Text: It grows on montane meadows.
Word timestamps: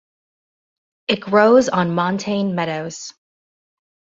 It 1.09 1.19
grows 1.21 1.69
on 1.69 1.93
montane 1.93 2.55
meadows. 2.55 3.13